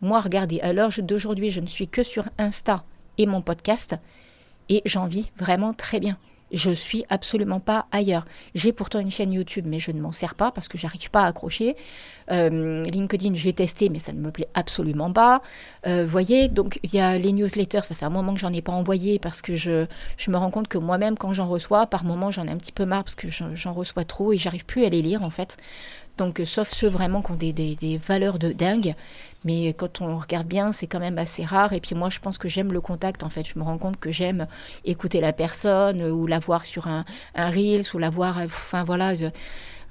Moi, 0.00 0.20
regardez, 0.20 0.60
à 0.60 0.72
l'heure 0.72 0.92
d'aujourd'hui, 0.98 1.50
je 1.50 1.60
ne 1.60 1.66
suis 1.66 1.88
que 1.88 2.04
sur 2.04 2.24
Insta 2.38 2.84
et 3.18 3.26
mon 3.26 3.42
podcast 3.42 3.96
et 4.70 4.82
j'en 4.86 5.06
vis 5.06 5.30
vraiment 5.36 5.74
très 5.74 6.00
bien. 6.00 6.16
Je 6.52 6.70
suis 6.70 7.04
absolument 7.08 7.60
pas 7.60 7.86
ailleurs. 7.92 8.26
J'ai 8.54 8.72
pourtant 8.72 8.98
une 8.98 9.10
chaîne 9.10 9.32
YouTube, 9.32 9.66
mais 9.68 9.78
je 9.78 9.92
ne 9.92 10.00
m'en 10.00 10.12
sers 10.12 10.34
pas 10.34 10.50
parce 10.50 10.68
que 10.68 10.78
j'arrive 10.78 11.10
pas 11.10 11.22
à 11.22 11.26
accrocher. 11.26 11.76
Euh, 12.30 12.84
LinkedIn, 12.84 13.34
j'ai 13.34 13.52
testé, 13.52 13.88
mais 13.88 13.98
ça 13.98 14.12
ne 14.12 14.20
me 14.20 14.30
plaît 14.30 14.48
absolument 14.54 15.12
pas. 15.12 15.42
Euh, 15.86 16.04
voyez, 16.06 16.48
donc 16.48 16.78
il 16.82 16.94
y 16.94 17.00
a 17.00 17.18
les 17.18 17.32
newsletters, 17.32 17.82
ça 17.82 17.94
fait 17.94 18.04
un 18.04 18.10
moment 18.10 18.34
que 18.34 18.40
j'en 18.40 18.52
ai 18.52 18.62
pas 18.62 18.72
envoyé 18.72 19.18
parce 19.18 19.42
que 19.42 19.54
je, 19.54 19.86
je 20.16 20.30
me 20.30 20.36
rends 20.36 20.50
compte 20.50 20.68
que 20.68 20.78
moi-même, 20.78 21.16
quand 21.16 21.32
j'en 21.32 21.48
reçois, 21.48 21.86
par 21.86 22.04
moment, 22.04 22.30
j'en 22.30 22.46
ai 22.46 22.50
un 22.50 22.56
petit 22.56 22.72
peu 22.72 22.84
marre 22.84 23.04
parce 23.04 23.16
que 23.16 23.28
j'en 23.30 23.72
reçois 23.72 24.04
trop 24.04 24.32
et 24.32 24.38
j'arrive 24.38 24.64
plus 24.64 24.84
à 24.84 24.88
les 24.88 25.02
lire 25.02 25.22
en 25.22 25.30
fait. 25.30 25.56
Donc, 26.20 26.38
euh, 26.38 26.44
sauf 26.44 26.70
ceux 26.70 26.88
vraiment 26.88 27.22
qui 27.22 27.32
ont 27.32 27.34
des, 27.34 27.54
des, 27.54 27.96
valeurs 27.96 28.38
de 28.38 28.52
dingue. 28.52 28.94
Mais 29.46 29.72
quand 29.72 30.02
on 30.02 30.18
regarde 30.18 30.46
bien, 30.46 30.70
c'est 30.70 30.86
quand 30.86 31.00
même 31.00 31.16
assez 31.16 31.46
rare. 31.46 31.72
Et 31.72 31.80
puis 31.80 31.94
moi, 31.94 32.10
je 32.10 32.18
pense 32.18 32.36
que 32.36 32.46
j'aime 32.46 32.74
le 32.74 32.82
contact. 32.82 33.22
En 33.22 33.30
fait, 33.30 33.48
je 33.48 33.58
me 33.58 33.64
rends 33.64 33.78
compte 33.78 33.98
que 33.98 34.12
j'aime 34.12 34.46
écouter 34.84 35.22
la 35.22 35.32
personne 35.32 36.02
ou 36.02 36.26
la 36.26 36.38
voir 36.38 36.66
sur 36.66 36.88
un, 36.88 37.06
un 37.34 37.50
Reels 37.50 37.86
ou 37.94 37.98
la 37.98 38.10
voir, 38.10 38.36
enfin 38.44 38.84
voilà, 38.84 39.12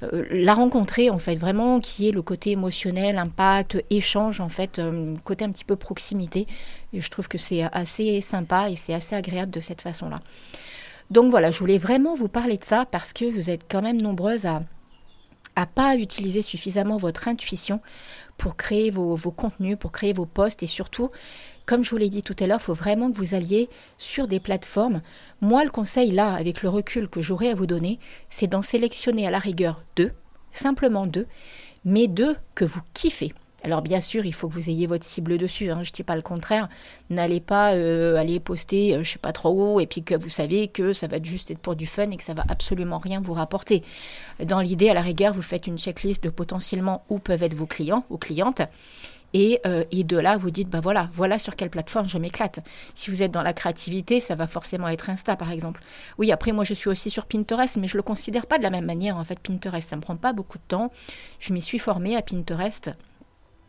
euh, 0.03 0.25
la 0.29 0.53
rencontrer 0.53 1.09
en 1.09 1.17
fait, 1.17 1.33
vraiment 1.33 1.79
qui 1.79 2.07
est 2.07 2.11
le 2.11 2.21
côté 2.21 2.51
émotionnel, 2.51 3.17
impact, 3.17 3.83
échange 3.89 4.39
en 4.39 4.49
fait, 4.49 4.77
euh, 4.77 5.15
côté 5.23 5.45
un 5.45 5.51
petit 5.51 5.65
peu 5.65 5.77
proximité. 5.77 6.45
Et 6.93 7.01
je 7.01 7.09
trouve 7.09 7.27
que 7.27 7.39
c'est 7.39 7.63
assez 7.63 8.21
sympa 8.21 8.69
et 8.69 8.75
c'est 8.75 8.93
assez 8.93 9.15
agréable 9.15 9.51
de 9.51 9.61
cette 9.61 9.81
façon-là. 9.81 10.19
Donc 11.09 11.31
voilà, 11.31 11.49
je 11.49 11.57
voulais 11.57 11.79
vraiment 11.79 12.13
vous 12.13 12.27
parler 12.27 12.57
de 12.57 12.63
ça 12.63 12.85
parce 12.85 13.13
que 13.13 13.25
vous 13.25 13.49
êtes 13.49 13.65
quand 13.67 13.81
même 13.81 13.99
nombreuses 13.99 14.45
à 14.45 14.61
à 15.55 15.65
pas 15.65 15.95
utiliser 15.95 16.41
suffisamment 16.41 16.97
votre 16.97 17.27
intuition 17.27 17.81
pour 18.37 18.55
créer 18.55 18.91
vos, 18.91 19.17
contenus, 19.31 19.77
pour 19.79 19.91
créer 19.91 20.13
vos 20.13 20.25
posts 20.25 20.63
et 20.63 20.67
surtout, 20.67 21.11
comme 21.65 21.83
je 21.83 21.89
vous 21.89 21.97
l'ai 21.97 22.09
dit 22.09 22.23
tout 22.23 22.35
à 22.39 22.47
l'heure, 22.47 22.59
il 22.61 22.65
faut 22.65 22.73
vraiment 22.73 23.11
que 23.11 23.17
vous 23.17 23.35
alliez 23.35 23.69
sur 23.97 24.27
des 24.27 24.39
plateformes. 24.39 25.01
Moi, 25.41 25.63
le 25.63 25.69
conseil 25.69 26.11
là, 26.11 26.33
avec 26.33 26.63
le 26.63 26.69
recul 26.69 27.09
que 27.09 27.21
j'aurais 27.21 27.49
à 27.49 27.55
vous 27.55 27.67
donner, 27.67 27.99
c'est 28.29 28.47
d'en 28.47 28.61
sélectionner 28.61 29.27
à 29.27 29.31
la 29.31 29.39
rigueur 29.39 29.83
deux, 29.95 30.11
simplement 30.51 31.05
deux, 31.05 31.27
mais 31.85 32.07
deux 32.07 32.35
que 32.55 32.65
vous 32.65 32.81
kiffez. 32.93 33.33
Alors 33.63 33.81
bien 33.81 33.99
sûr, 33.99 34.25
il 34.25 34.33
faut 34.33 34.47
que 34.47 34.53
vous 34.53 34.69
ayez 34.69 34.87
votre 34.87 35.05
cible 35.05 35.37
dessus, 35.37 35.69
hein, 35.69 35.83
je 35.83 35.89
ne 35.89 35.93
dis 35.93 36.03
pas 36.03 36.15
le 36.15 36.21
contraire. 36.21 36.69
N'allez 37.09 37.41
pas 37.41 37.73
euh, 37.73 38.15
aller 38.15 38.39
poster, 38.39 38.95
euh, 38.95 39.03
je 39.03 39.11
sais 39.11 39.19
pas 39.19 39.33
trop 39.33 39.51
où, 39.51 39.79
et 39.79 39.85
puis 39.85 40.03
que 40.03 40.15
vous 40.15 40.29
savez 40.29 40.69
que 40.69 40.93
ça 40.93 41.07
va 41.07 41.21
juste 41.21 41.51
être 41.51 41.59
pour 41.59 41.75
du 41.75 41.87
fun 41.87 42.09
et 42.11 42.17
que 42.17 42.23
ça 42.23 42.33
va 42.33 42.43
absolument 42.47 42.99
rien 42.99 43.19
vous 43.19 43.33
rapporter. 43.33 43.83
Dans 44.43 44.61
l'idée, 44.61 44.89
à 44.89 44.93
la 44.93 45.01
rigueur, 45.01 45.33
vous 45.33 45.41
faites 45.41 45.67
une 45.67 45.77
checklist 45.77 46.23
de 46.23 46.29
potentiellement 46.29 47.03
où 47.09 47.19
peuvent 47.19 47.43
être 47.43 47.53
vos 47.53 47.65
clients 47.65 48.05
ou 48.09 48.17
clientes. 48.17 48.61
Et, 49.33 49.59
euh, 49.65 49.83
de 49.91 50.17
là, 50.17 50.37
vous 50.37 50.49
dites, 50.49 50.69
bah 50.69 50.79
voilà, 50.81 51.09
voilà 51.13 51.37
sur 51.37 51.55
quelle 51.55 51.69
plateforme 51.69 52.07
je 52.07 52.17
m'éclate. 52.17 52.61
Si 52.95 53.11
vous 53.11 53.21
êtes 53.21 53.31
dans 53.31 53.43
la 53.43 53.53
créativité, 53.53 54.21
ça 54.21 54.35
va 54.35 54.47
forcément 54.47 54.87
être 54.87 55.09
Insta, 55.09 55.35
par 55.35 55.51
exemple. 55.51 55.81
Oui, 56.17 56.31
après, 56.31 56.51
moi, 56.51 56.63
je 56.63 56.73
suis 56.73 56.89
aussi 56.89 57.09
sur 57.09 57.25
Pinterest, 57.25 57.77
mais 57.77 57.87
je 57.87 57.93
ne 57.93 57.99
le 57.99 58.03
considère 58.03 58.47
pas 58.47 58.57
de 58.57 58.63
la 58.63 58.71
même 58.71 58.85
manière, 58.85 59.17
en 59.17 59.23
fait, 59.23 59.39
Pinterest. 59.39 59.89
Ça 59.89 59.95
ne 59.95 59.99
me 59.99 60.03
prend 60.03 60.15
pas 60.15 60.33
beaucoup 60.33 60.57
de 60.57 60.63
temps. 60.67 60.91
Je 61.39 61.53
m'y 61.53 61.61
suis 61.61 61.79
formée 61.79 62.15
à 62.15 62.21
Pinterest 62.21 62.91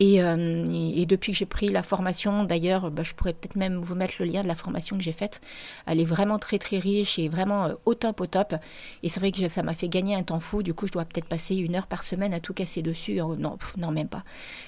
Et, 0.00 0.16
et, 0.16 1.06
depuis 1.06 1.32
que 1.32 1.38
j'ai 1.38 1.46
pris 1.46 1.68
la 1.68 1.82
formation, 1.82 2.44
d'ailleurs, 2.44 2.90
bah, 2.90 3.02
je 3.02 3.14
pourrais 3.14 3.32
peut-être 3.32 3.56
même 3.56 3.76
vous 3.76 3.94
mettre 3.94 4.14
le 4.18 4.26
lien 4.26 4.42
de 4.42 4.48
la 4.48 4.54
formation 4.54 4.96
que 4.96 5.02
j'ai 5.02 5.12
faite. 5.12 5.40
Elle 5.86 6.00
est 6.00 6.04
vraiment 6.04 6.38
très 6.38 6.58
très 6.58 6.78
riche 6.78 7.18
et 7.18 7.28
vraiment 7.28 7.70
au 7.84 7.94
top, 7.94 8.20
au 8.20 8.26
top. 8.26 8.54
Et 9.02 9.08
c'est 9.08 9.20
vrai 9.20 9.32
que 9.32 9.48
ça 9.48 9.62
m'a 9.62 9.74
fait 9.74 9.88
gagner 9.88 10.14
un 10.14 10.22
temps 10.22 10.40
fou. 10.40 10.62
Du 10.62 10.74
coup, 10.74 10.86
je 10.86 10.92
dois 10.92 11.04
peut-être 11.04 11.26
passer 11.26 11.56
une 11.56 11.76
heure 11.76 11.86
par 11.86 12.02
semaine 12.02 12.34
à 12.34 12.40
tout 12.40 12.52
casser 12.52 12.82
dessus. 12.82 13.20
Oh, 13.20 13.36
non, 13.36 13.58
non, 13.76 13.90
même 13.90 14.08
pas. 14.08 14.24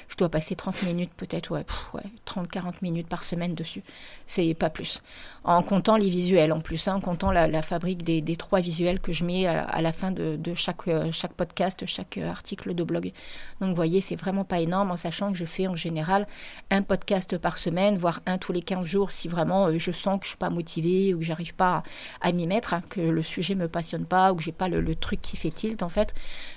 Je 0.08 0.16
dois 0.16 0.28
passer 0.28 0.56
30 0.56 0.82
minutes 0.84 1.10
peut-être, 1.16 1.52
ouais, 1.52 1.64
ouais 1.94 2.02
30-40 2.26 2.74
minutes 2.82 3.08
par 3.08 3.24
semaine 3.24 3.54
dessus. 3.54 3.82
C'est 4.26 4.54
pas 4.54 4.70
plus. 4.70 5.02
En 5.44 5.62
comptant 5.62 5.96
les 5.96 6.10
visuels 6.10 6.52
en 6.52 6.60
plus, 6.60 6.88
hein, 6.88 6.96
en 6.96 7.00
comptant 7.00 7.30
la, 7.30 7.62
fabrique 7.62 8.02
des, 8.02 8.36
trois 8.36 8.60
visuels 8.60 9.00
que 9.00 9.12
je 9.12 9.24
mets 9.24 9.46
à, 9.46 9.82
la 9.82 9.92
fin 9.92 10.10
de, 10.10 10.54
chaque, 10.54 10.88
euh, 10.88 11.10
chaque 11.12 11.32
podcast, 11.32 11.84
chaque 11.86 12.18
euh, 12.18 12.30
article 12.30 12.74
de 12.74 12.84
blog. 12.84 13.12
Donc 13.60 13.70
vous 13.70 13.76
voyez, 13.76 14.00
c'est 14.00 14.16
vraiment 14.16 14.44
pas 14.44 14.60
énorme 14.60 14.90
en 14.90 14.96
sachant 14.96 15.17
que 15.32 15.38
je 15.38 15.44
fais 15.44 15.66
en 15.66 15.76
général 15.76 16.26
un 16.70 16.82
podcast 16.82 17.36
par 17.38 17.58
semaine, 17.58 17.98
voire 17.98 18.20
un 18.26 18.38
tous 18.38 18.52
les 18.52 18.62
15 18.62 18.86
jours 18.86 19.10
si 19.10 19.28
vraiment 19.28 19.66
euh, 19.66 19.78
je 19.78 19.92
sens 19.92 20.18
que 20.18 20.24
je 20.24 20.30
suis 20.30 20.38
pas 20.38 20.50
motivée 20.50 21.14
ou 21.14 21.18
que 21.18 21.24
j'arrive 21.24 21.54
pas 21.54 21.82
à, 22.20 22.32
m'y 22.32 22.46
mettre, 22.46 22.74
hein, 22.74 22.82
que 22.88 23.00
le 23.00 23.22
sujet 23.22 23.54
me 23.54 23.68
passionne 23.68 24.06
pas 24.06 24.32
ou 24.32 24.36
que 24.36 24.42
j'ai 24.42 24.52
pas 24.52 24.68
le, 24.68 24.80
le 24.80 24.94
truc 24.94 25.20
qui 25.20 25.36
fait 25.36 25.50
tilt 25.50 25.82
en 25.82 25.88
fait. 25.88 26.14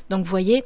Donc 0.09 0.23
vous 0.23 0.29
voyez, 0.29 0.63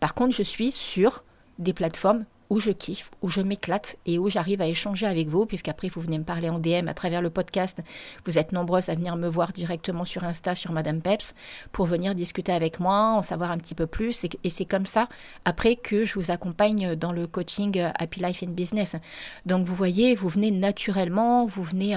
par 0.00 0.14
contre, 0.14 0.34
je 0.34 0.42
suis 0.42 0.72
sur 0.72 1.22
des 1.58 1.72
plateformes 1.72 2.24
où 2.50 2.60
je 2.60 2.70
kiffe, 2.70 3.10
où 3.22 3.28
je 3.28 3.40
m'éclate 3.40 3.96
et 4.06 4.18
où 4.18 4.28
j'arrive 4.28 4.60
à 4.60 4.66
échanger 4.66 5.06
avec 5.06 5.28
vous, 5.28 5.46
puisqu'après 5.46 5.88
vous 5.88 6.00
venez 6.00 6.18
me 6.18 6.24
parler 6.24 6.48
en 6.48 6.58
DM 6.58 6.88
à 6.88 6.94
travers 6.94 7.22
le 7.22 7.30
podcast. 7.30 7.82
Vous 8.24 8.38
êtes 8.38 8.52
nombreuses 8.52 8.88
à 8.88 8.94
venir 8.94 9.16
me 9.16 9.28
voir 9.28 9.52
directement 9.52 10.04
sur 10.04 10.24
Insta, 10.24 10.54
sur 10.54 10.72
Madame 10.72 11.02
Peps, 11.02 11.34
pour 11.72 11.86
venir 11.86 12.14
discuter 12.14 12.52
avec 12.52 12.80
moi, 12.80 13.12
en 13.12 13.22
savoir 13.22 13.50
un 13.50 13.58
petit 13.58 13.74
peu 13.74 13.86
plus. 13.86 14.24
Et 14.44 14.50
c'est 14.50 14.64
comme 14.64 14.86
ça, 14.86 15.08
après, 15.44 15.76
que 15.76 16.04
je 16.04 16.14
vous 16.14 16.30
accompagne 16.30 16.94
dans 16.94 17.12
le 17.12 17.26
coaching 17.26 17.80
Happy 17.98 18.20
Life 18.20 18.42
in 18.42 18.50
Business. 18.50 18.96
Donc 19.44 19.66
vous 19.66 19.74
voyez, 19.74 20.14
vous 20.14 20.28
venez 20.28 20.50
naturellement, 20.50 21.46
vous 21.46 21.62
venez 21.62 21.96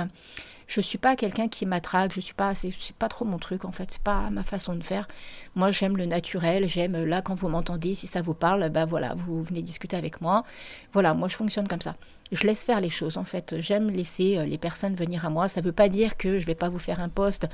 je 0.70 0.82
suis 0.82 1.00
pas 1.00 1.16
quelqu'un 1.16 1.48
qui 1.48 1.66
m'attraque, 1.66 2.14
je 2.14 2.22
suis 2.22 2.36
pas, 2.36 2.54
c'est 2.54 2.72
pas 3.00 3.10
trop 3.10 3.26
mon 3.26 3.40
truc 3.40 3.66
en 3.66 3.72
fait, 3.72 3.92
c'est 3.92 4.04
pas 4.04 4.30
ma 4.30 4.44
façon 4.44 4.76
de 4.76 4.84
faire. 4.84 5.08
Moi, 5.56 5.72
j'aime 5.72 5.98
le 5.98 6.06
naturel, 6.06 6.70
j'aime 6.70 7.06
là 7.06 7.24
quand 7.24 7.34
vous 7.34 7.50
m'entendez, 7.50 7.96
si 7.96 8.06
ça 8.06 8.22
vous 8.22 8.36
parle, 8.36 8.70
bah 8.70 8.86
voilà, 8.86 9.16
vous 9.16 9.44
venez 9.44 9.64
discuter 9.64 9.98
avec 9.98 10.22
moi. 10.22 10.46
Voilà, 10.94 11.16
moi 11.16 11.28
je 11.28 11.36
fonctionne 11.36 11.68
comme 11.68 11.82
ça. 11.82 11.96
Je 12.32 12.46
laisse 12.46 12.64
faire 12.64 12.82
les 12.82 12.90
choses 12.90 13.18
en 13.18 13.24
fait. 13.24 13.56
J'aime 13.58 13.90
laisser 13.90 14.38
euh, 14.38 14.46
les 14.46 14.60
personnes 14.60 14.94
venir 14.94 15.26
à 15.26 15.32
moi. 15.32 15.48
Ça 15.48 15.62
ne 15.62 15.66
veut 15.66 15.72
pas 15.72 15.90
dire 15.90 16.18
que 16.18 16.38
je 16.38 16.46
vais 16.46 16.54
pas 16.54 16.70
vous 16.70 16.78
faire 16.78 17.00
un 17.00 17.10
poste 17.10 17.48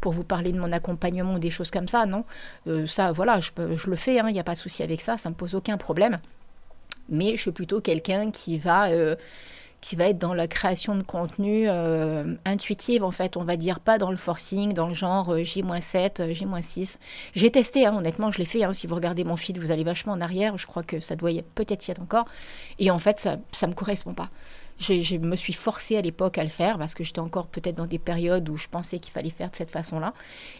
pour 0.00 0.12
vous 0.12 0.24
parler 0.24 0.52
de 0.52 0.58
mon 0.58 0.72
accompagnement 0.72 1.34
ou 1.34 1.38
des 1.38 1.50
choses 1.50 1.70
comme 1.70 1.88
ça, 1.88 2.06
non. 2.06 2.24
Euh, 2.68 2.86
ça, 2.86 3.12
voilà, 3.12 3.40
je, 3.40 3.50
le 3.90 3.96
fais, 3.96 4.14
il 4.14 4.20
hein, 4.20 4.30
n'y 4.30 4.40
a 4.40 4.44
pas 4.44 4.54
de 4.54 4.58
souci 4.58 4.82
avec 4.82 5.02
ça, 5.02 5.18
ça 5.18 5.28
me 5.28 5.34
pose 5.34 5.54
aucun 5.54 5.76
problème. 5.76 6.20
Mais 7.10 7.36
je 7.36 7.42
suis 7.42 7.52
plutôt 7.52 7.82
quelqu'un 7.82 8.30
qui 8.30 8.56
va 8.56 8.86
euh, 8.86 9.14
qui 9.82 9.96
va 9.96 10.06
être 10.06 10.18
dans 10.18 10.32
la 10.32 10.46
création 10.46 10.94
de 10.94 11.02
contenu 11.02 11.64
euh, 11.68 12.36
intuitive, 12.46 13.02
en 13.02 13.10
fait, 13.10 13.36
on 13.36 13.42
va 13.42 13.56
dire, 13.56 13.80
pas 13.80 13.98
dans 13.98 14.12
le 14.12 14.16
forcing, 14.16 14.72
dans 14.72 14.86
le 14.86 14.94
genre 14.94 15.34
euh, 15.34 15.42
J-7, 15.42 16.22
euh, 16.22 16.32
J-6. 16.32 16.98
J'ai 17.34 17.50
testé, 17.50 17.84
hein, 17.84 17.96
honnêtement, 17.96 18.30
je 18.30 18.38
l'ai 18.38 18.44
fait. 18.44 18.62
Hein, 18.62 18.72
si 18.74 18.86
vous 18.86 18.94
regardez 18.94 19.24
mon 19.24 19.36
feed, 19.36 19.58
vous 19.58 19.72
allez 19.72 19.82
vachement 19.82 20.12
en 20.12 20.20
arrière. 20.20 20.56
Je 20.56 20.68
crois 20.68 20.84
que 20.84 21.00
ça 21.00 21.16
doit 21.16 21.32
peut-être 21.56 21.88
y 21.88 21.90
être 21.90 22.00
encore. 22.00 22.26
Et 22.78 22.92
en 22.92 23.00
fait, 23.00 23.18
ça 23.18 23.38
ne 23.66 23.66
me 23.66 23.74
correspond 23.74 24.14
pas. 24.14 24.30
Je, 24.78 25.16
me 25.16 25.36
suis 25.36 25.52
forcée 25.52 25.96
à 25.96 26.00
l'époque 26.00 26.38
à 26.38 26.42
le 26.42 26.48
faire 26.48 26.76
parce 26.76 26.94
que 26.94 27.04
j'étais 27.04 27.20
encore 27.20 27.46
peut-être 27.46 27.76
dans 27.76 27.86
des 27.86 28.00
périodes 28.00 28.48
où 28.48 28.56
je 28.56 28.66
pensais 28.68 28.98
qu'il 28.98 29.12
fallait 29.12 29.30
faire 29.30 29.50
de 29.50 29.54
cette 29.54 29.70
façon-là. 29.70 30.12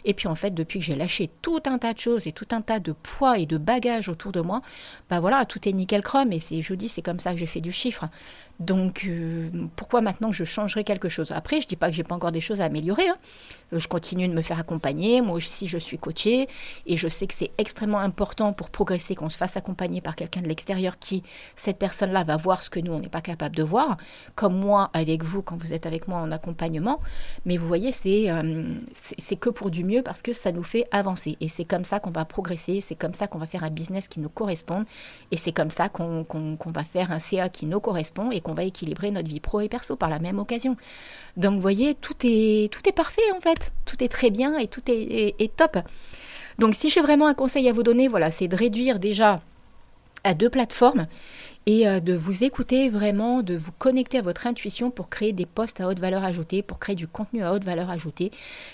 Et 0.05 0.13
puis 0.13 0.27
en 0.27 0.35
fait, 0.35 0.51
depuis 0.51 0.79
que 0.79 0.85
j'ai 0.85 0.95
lâché 0.95 1.29
tout 1.41 1.61
un 1.65 1.77
tas 1.77 1.93
de 1.93 1.99
choses 1.99 2.25
et 2.25 2.31
tout 2.31 2.47
un 2.51 2.61
tas 2.61 2.79
de 2.79 2.93
poids 2.93 3.37
et 3.37 3.45
de 3.45 3.57
bagages 3.57 4.07
autour 4.07 4.31
de 4.31 4.39
moi, 4.39 4.61
bah 5.09 5.19
voilà, 5.19 5.43
tout 5.45 5.67
est 5.67 5.73
nickel 5.73 6.03
chrome 6.03 6.31
et 6.31 6.39
je 6.39 6.73
dis, 6.73 6.87
c'est 6.87 7.01
comme 7.01 7.19
ça 7.19 7.31
que 7.31 7.37
j'ai 7.37 7.47
fait 7.47 7.59
du 7.59 7.73
chiffre. 7.73 8.05
Donc, 8.59 9.05
euh, 9.05 9.49
pourquoi 9.75 10.01
maintenant 10.01 10.31
je 10.31 10.43
changerais 10.43 10.83
quelque 10.83 11.09
chose? 11.09 11.31
Après, 11.31 11.57
je 11.57 11.65
ne 11.65 11.69
dis 11.69 11.75
pas 11.75 11.89
que 11.89 11.95
j'ai 11.95 12.03
pas 12.03 12.15
encore 12.15 12.31
des 12.31 12.41
choses 12.41 12.61
à 12.61 12.65
améliorer. 12.65 13.07
Hein. 13.09 13.17
Euh, 13.73 13.79
je 13.79 13.87
continue 13.87 14.27
de 14.27 14.33
me 14.33 14.41
faire 14.41 14.59
accompagner. 14.59 15.21
Moi 15.21 15.35
aussi, 15.35 15.67
je 15.67 15.77
suis 15.77 15.97
coachée. 15.97 16.47
Et 16.85 16.95
je 16.95 17.07
sais 17.07 17.27
que 17.27 17.33
c'est 17.33 17.51
extrêmement 17.57 17.99
important 17.99 18.53
pour 18.53 18.69
progresser 18.69 19.15
qu'on 19.15 19.29
se 19.29 19.37
fasse 19.37 19.57
accompagner 19.57 20.01
par 20.01 20.15
quelqu'un 20.15 20.41
de 20.41 20.47
l'extérieur 20.47 20.99
qui, 20.99 21.23
cette 21.55 21.77
personne-là, 21.77 22.23
va 22.23 22.37
voir 22.37 22.63
ce 22.63 22.69
que 22.69 22.79
nous, 22.79 22.93
on 22.93 22.99
n'est 22.99 23.09
pas 23.09 23.21
capable 23.21 23.55
de 23.55 23.63
voir. 23.63 23.97
Comme 24.35 24.57
moi, 24.57 24.91
avec 24.93 25.23
vous, 25.23 25.41
quand 25.41 25.57
vous 25.57 25.73
êtes 25.73 25.85
avec 25.85 26.07
moi 26.07 26.19
en 26.19 26.31
accompagnement. 26.31 26.99
Mais 27.45 27.57
vous 27.57 27.67
voyez, 27.67 27.91
c'est 27.91 28.29
euh, 28.29 28.63
c'est 28.93 29.35
que 29.35 29.49
pour 29.49 29.71
du 29.71 29.83
mieux 29.83 30.03
parce 30.03 30.21
que 30.21 30.33
ça 30.33 30.51
nous 30.51 30.63
fait 30.63 30.85
avancer. 30.91 31.37
Et 31.41 31.49
c'est 31.49 31.65
comme 31.65 31.85
ça 31.85 31.99
qu'on 31.99 32.11
va 32.11 32.25
progresser. 32.25 32.81
C'est 32.81 32.95
comme 32.95 33.13
ça 33.13 33.27
qu'on 33.27 33.39
va 33.39 33.47
faire 33.47 33.63
un 33.63 33.71
business 33.71 34.07
qui 34.07 34.19
nous 34.19 34.29
corresponde. 34.29 34.85
Et 35.31 35.37
c'est 35.37 35.51
comme 35.51 35.71
ça 35.71 35.89
qu'on 35.89 36.25
va 36.65 36.83
faire 36.83 37.11
un 37.11 37.19
CA 37.19 37.49
qui 37.49 37.65
nous 37.65 37.79
correspond. 37.79 38.29
Et 38.31 38.41
va 38.53 38.63
équilibrer 38.63 39.11
notre 39.11 39.29
vie 39.29 39.39
pro 39.39 39.61
et 39.61 39.69
perso 39.69 39.95
par 39.95 40.09
la 40.09 40.19
même 40.19 40.39
occasion. 40.39 40.75
Donc 41.37 41.55
vous 41.55 41.61
voyez, 41.61 41.95
tout 41.95 42.15
est, 42.23 42.71
tout 42.71 42.87
est 42.87 42.93
parfait 42.93 43.31
en 43.35 43.39
fait, 43.39 43.71
tout 43.85 44.03
est 44.03 44.09
très 44.09 44.29
bien 44.29 44.57
et 44.57 44.67
tout 44.67 44.81
est, 44.87 45.35
est 45.39 45.55
top. 45.55 45.77
Donc 46.59 46.75
si 46.75 46.89
j'ai 46.89 47.01
vraiment 47.01 47.27
un 47.27 47.33
conseil 47.33 47.67
à 47.69 47.73
vous 47.73 47.83
donner, 47.83 48.07
voilà, 48.07 48.31
c'est 48.31 48.47
de 48.47 48.55
réduire 48.55 48.99
déjà 48.99 49.41
à 50.23 50.33
deux 50.33 50.49
plateformes 50.49 51.07
et 51.65 51.87
euh, 51.87 51.99
de 51.99 52.13
vous 52.13 52.43
écouter 52.43 52.89
vraiment, 52.89 53.41
de 53.41 53.55
vous 53.55 53.71
connecter 53.71 54.17
à 54.17 54.21
votre 54.21 54.47
intuition 54.47 54.91
pour 54.91 55.09
créer 55.09 55.33
des 55.33 55.45
posts 55.45 55.81
à 55.81 55.87
haute 55.87 55.99
valeur 55.99 56.23
ajoutée, 56.23 56.61
pour 56.61 56.79
créer 56.79 56.95
du 56.95 57.07
contenu 57.07 57.43
à 57.43 57.53
haute 57.53 57.63
valeur 57.63 57.89
ajoutée, 57.89 58.31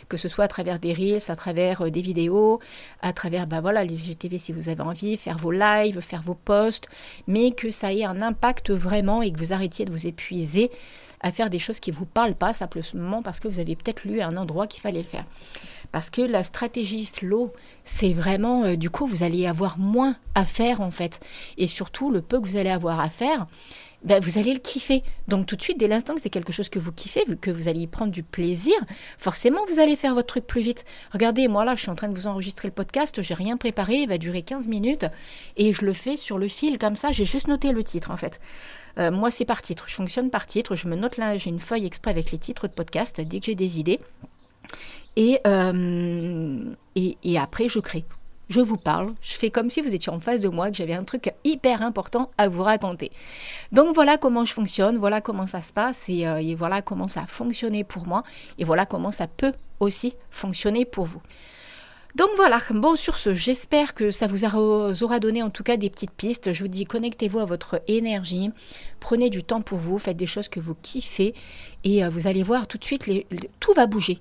que 0.07 0.17
ce 0.17 0.27
soit 0.27 0.45
à 0.45 0.47
travers 0.47 0.79
des 0.79 0.93
reels, 0.93 1.21
à 1.29 1.35
travers 1.35 1.81
euh, 1.81 1.91
des 1.91 2.01
vidéos, 2.01 2.59
à 3.01 3.13
travers 3.13 3.47
bah 3.47 3.61
voilà 3.61 3.83
les 3.83 3.97
GTV 3.97 4.39
si 4.39 4.51
vous 4.51 4.69
avez 4.69 4.81
envie, 4.81 5.17
faire 5.17 5.37
vos 5.37 5.51
lives, 5.51 5.99
faire 6.01 6.21
vos 6.21 6.35
posts, 6.35 6.87
mais 7.27 7.51
que 7.51 7.69
ça 7.69 7.93
ait 7.93 8.03
un 8.03 8.21
impact 8.21 8.71
vraiment 8.71 9.21
et 9.21 9.31
que 9.31 9.39
vous 9.39 9.53
arrêtiez 9.53 9.85
de 9.85 9.91
vous 9.91 10.07
épuiser 10.07 10.71
à 11.21 11.31
faire 11.31 11.49
des 11.49 11.59
choses 11.59 11.79
qui 11.79 11.91
ne 11.91 11.95
vous 11.95 12.05
parlent 12.05 12.35
pas 12.35 12.53
simplement 12.53 13.21
parce 13.21 13.39
que 13.39 13.47
vous 13.47 13.59
avez 13.59 13.75
peut-être 13.75 14.05
lu 14.05 14.21
à 14.21 14.27
un 14.27 14.37
endroit 14.37 14.67
qu'il 14.67 14.81
fallait 14.81 14.99
le 14.99 15.05
faire. 15.05 15.25
Parce 15.91 16.09
que 16.09 16.21
la 16.21 16.43
stratégie 16.43 17.05
slow, 17.05 17.51
c'est 17.83 18.13
vraiment, 18.13 18.63
euh, 18.63 18.75
du 18.75 18.89
coup, 18.89 19.07
vous 19.07 19.23
allez 19.23 19.47
avoir 19.47 19.79
moins 19.79 20.15
à 20.35 20.45
faire 20.45 20.81
en 20.81 20.91
fait. 20.91 21.19
Et 21.57 21.67
surtout, 21.67 22.11
le 22.11 22.21
peu 22.21 22.39
que 22.39 22.47
vous 22.47 22.57
allez 22.57 22.69
avoir 22.69 22.78
à 22.87 23.09
faire, 23.09 23.47
ben, 24.03 24.23
vous 24.23 24.37
allez 24.37 24.53
le 24.53 24.59
kiffer. 24.59 25.03
Donc 25.27 25.45
tout 25.45 25.55
de 25.55 25.61
suite, 25.61 25.77
dès 25.77 25.87
l'instant 25.87 26.15
que 26.15 26.21
c'est 26.21 26.29
quelque 26.29 26.53
chose 26.53 26.69
que 26.69 26.79
vous 26.79 26.91
kiffez, 26.91 27.25
que 27.41 27.51
vous 27.51 27.67
allez 27.67 27.81
y 27.81 27.87
prendre 27.87 28.11
du 28.11 28.23
plaisir, 28.23 28.75
forcément, 29.17 29.59
vous 29.69 29.79
allez 29.79 29.95
faire 29.95 30.15
votre 30.15 30.27
truc 30.27 30.47
plus 30.47 30.61
vite. 30.61 30.85
Regardez, 31.11 31.47
moi 31.47 31.65
là, 31.65 31.75
je 31.75 31.81
suis 31.81 31.89
en 31.89 31.95
train 31.95 32.07
de 32.07 32.15
vous 32.15 32.27
enregistrer 32.27 32.67
le 32.67 32.73
podcast, 32.73 33.21
j'ai 33.21 33.33
rien 33.33 33.57
préparé, 33.57 33.95
il 33.95 34.07
va 34.07 34.17
durer 34.17 34.41
15 34.41 34.67
minutes, 34.67 35.05
et 35.57 35.73
je 35.73 35.83
le 35.83 35.93
fais 35.93 36.15
sur 36.15 36.37
le 36.37 36.47
fil 36.47 36.77
comme 36.77 36.95
ça, 36.95 37.11
j'ai 37.11 37.25
juste 37.25 37.47
noté 37.47 37.73
le 37.73 37.83
titre 37.83 38.11
en 38.11 38.17
fait. 38.17 38.39
Euh, 38.97 39.11
moi, 39.11 39.31
c'est 39.31 39.45
par 39.45 39.61
titre, 39.61 39.85
je 39.87 39.95
fonctionne 39.95 40.29
par 40.29 40.47
titre, 40.47 40.75
je 40.75 40.87
me 40.87 40.95
note 40.95 41.17
là, 41.17 41.37
j'ai 41.37 41.49
une 41.49 41.59
feuille 41.59 41.85
exprès 41.85 42.11
avec 42.11 42.31
les 42.31 42.37
titres 42.37 42.67
de 42.67 42.73
podcast, 42.73 43.19
dès 43.19 43.39
que 43.39 43.45
j'ai 43.45 43.55
des 43.55 43.79
idées. 43.79 43.99
Euh, 45.17 46.73
et, 46.95 47.17
et, 47.23 47.37
après, 47.37 47.67
je 47.67 47.79
crée. 47.79 48.05
Je 48.49 48.61
vous 48.61 48.77
parle, 48.77 49.13
je 49.21 49.33
fais 49.33 49.51
comme 49.51 49.69
si 49.69 49.79
vous 49.79 49.93
étiez 49.93 50.11
en 50.11 50.19
face 50.19 50.41
de 50.41 50.49
moi, 50.49 50.71
que 50.71 50.77
j'avais 50.77 50.93
un 50.93 51.03
truc 51.03 51.31
hyper 51.43 51.83
important 51.83 52.31
à 52.39 52.49
vous 52.49 52.63
raconter. 52.63 53.11
Donc 53.71 53.93
voilà 53.93 54.17
comment 54.17 54.43
je 54.43 54.53
fonctionne, 54.53 54.97
voilà 54.97 55.21
comment 55.21 55.45
ça 55.45 55.61
se 55.61 55.71
passe 55.71 56.01
et, 56.09 56.27
euh, 56.27 56.41
et 56.41 56.55
voilà 56.55 56.81
comment 56.81 57.07
ça 57.07 57.21
a 57.21 57.27
fonctionné 57.27 57.83
pour 57.83 58.07
moi 58.07 58.23
et 58.57 58.63
voilà 58.63 58.87
comment 58.87 59.11
ça 59.11 59.27
peut 59.27 59.53
aussi 59.79 60.15
fonctionner 60.31 60.85
pour 60.85 61.05
vous. 61.05 61.21
Donc 62.15 62.29
voilà, 62.37 62.59
bon 62.71 62.95
sur 62.95 63.17
ce, 63.17 63.35
j'espère 63.35 63.93
que 63.93 64.09
ça 64.09 64.25
vous 64.25 64.43
aura 64.45 65.19
donné 65.19 65.43
en 65.43 65.51
tout 65.51 65.61
cas 65.61 65.77
des 65.77 65.91
petites 65.91 66.11
pistes. 66.11 66.51
Je 66.53 66.63
vous 66.63 66.67
dis, 66.67 66.85
connectez-vous 66.85 67.37
à 67.37 67.45
votre 67.45 67.81
énergie, 67.87 68.49
prenez 68.99 69.29
du 69.29 69.43
temps 69.43 69.61
pour 69.61 69.77
vous, 69.77 69.99
faites 69.99 70.17
des 70.17 70.25
choses 70.25 70.49
que 70.49 70.59
vous 70.59 70.75
kiffez 70.81 71.35
et 71.83 72.03
euh, 72.03 72.09
vous 72.09 72.25
allez 72.25 72.41
voir 72.41 72.65
tout 72.65 72.79
de 72.79 72.83
suite, 72.83 73.07
tout 73.59 73.73
va 73.73 73.85
bouger. 73.85 74.19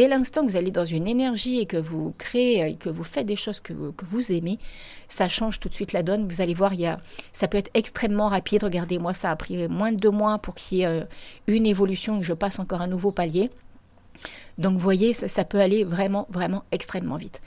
Dès 0.00 0.08
l'instant 0.08 0.46
que 0.46 0.50
vous 0.50 0.56
allez 0.56 0.70
dans 0.70 0.86
une 0.86 1.06
énergie 1.06 1.60
et 1.60 1.66
que 1.66 1.76
vous 1.76 2.14
créez 2.16 2.66
et 2.66 2.76
que 2.76 2.88
vous 2.88 3.04
faites 3.04 3.26
des 3.26 3.36
choses 3.36 3.60
que, 3.60 3.74
vous 3.74 4.32
aimez, 4.32 4.58
ça 5.08 5.28
change 5.28 5.60
tout 5.60 5.68
de 5.68 5.74
suite 5.74 5.92
la 5.92 6.02
donne. 6.02 6.26
Vous 6.26 6.40
allez 6.40 6.54
voir, 6.54 6.72
il 6.72 6.80
y 6.80 6.88
ça 7.34 7.48
peut 7.48 7.58
être 7.58 7.68
extrêmement 7.74 8.28
rapide. 8.28 8.64
Regardez, 8.64 8.98
moi, 8.98 9.12
ça 9.12 9.30
a 9.30 9.36
pris 9.36 9.68
moins 9.68 9.92
de 9.92 9.98
deux 9.98 10.10
mois 10.10 10.38
pour 10.38 10.54
qu'il 10.54 10.78
y 10.78 10.80
ait 10.80 10.86
euh, 10.86 11.04
une 11.48 11.66
évolution 11.66 12.16
et 12.16 12.20
que 12.20 12.24
je 12.24 12.32
passe 12.32 12.58
encore 12.58 12.80
un 12.80 12.86
nouveau 12.86 13.12
palier. 13.12 13.50
Donc, 14.56 14.72
vous 14.72 14.78
voyez, 14.78 15.12
ça 15.12 15.44
peut 15.44 15.60
aller 15.60 15.84
vraiment, 15.84 16.26
vraiment 16.30 16.64
extrêmement 16.72 17.16
vite. 17.16 17.42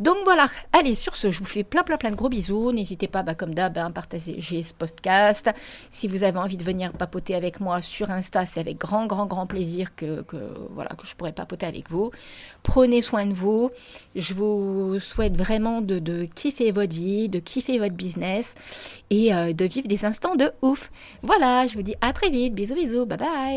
Donc 0.00 0.18
voilà, 0.24 0.48
allez, 0.72 0.94
sur 0.94 1.16
ce, 1.16 1.30
je 1.32 1.40
vous 1.40 1.44
fais 1.44 1.64
plein, 1.64 1.82
plein, 1.82 1.96
plein 1.96 2.10
de 2.10 2.16
gros 2.16 2.28
bisous. 2.28 2.72
N'hésitez 2.72 3.08
pas, 3.08 3.22
bah, 3.22 3.34
comme 3.34 3.54
d'hab, 3.54 3.76
à 3.78 3.90
partager 3.90 4.62
ce 4.62 4.72
podcast. 4.72 5.50
Si 5.90 6.06
vous 6.06 6.22
avez 6.22 6.38
envie 6.38 6.56
de 6.56 6.64
venir 6.64 6.92
papoter 6.92 7.34
avec 7.34 7.60
moi 7.60 7.82
sur 7.82 8.10
Insta, 8.10 8.46
c'est 8.46 8.60
avec 8.60 8.78
grand, 8.78 9.06
grand, 9.06 9.26
grand 9.26 9.46
plaisir 9.46 9.94
que, 9.96 10.24
voilà, 10.70 10.90
que 10.90 11.06
je 11.06 11.16
pourrais 11.16 11.32
papoter 11.32 11.66
avec 11.66 11.90
vous. 11.90 12.10
Prenez 12.62 13.02
soin 13.02 13.26
de 13.26 13.34
vous. 13.34 13.70
Je 14.14 14.34
vous 14.34 15.00
souhaite 15.00 15.36
vraiment 15.36 15.80
de, 15.80 16.24
kiffer 16.26 16.70
votre 16.70 16.94
vie, 16.94 17.28
de 17.28 17.40
kiffer 17.40 17.78
votre 17.78 17.94
business 17.94 18.54
et 19.10 19.34
euh, 19.34 19.52
de 19.52 19.64
vivre 19.64 19.88
des 19.88 20.04
instants 20.04 20.36
de 20.36 20.52
ouf. 20.62 20.90
Voilà, 21.22 21.66
je 21.66 21.74
vous 21.74 21.82
dis 21.82 21.96
à 22.00 22.12
très 22.12 22.30
vite. 22.30 22.54
Bisous, 22.54 22.74
bisous. 22.74 23.06
Bye 23.06 23.18
bye. 23.18 23.56